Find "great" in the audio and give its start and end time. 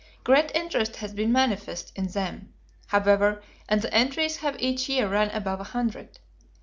0.23-0.51